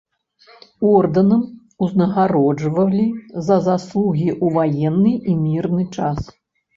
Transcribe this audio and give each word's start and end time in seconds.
Ордэнам 0.91 1.41
узнагароджвалі 1.87 3.03
за 3.49 3.57
заслугі 3.67 4.25
ў 4.43 4.89
ваенны 4.89 5.13
і 5.33 5.37
мірны 5.43 5.85
час. 5.99 6.21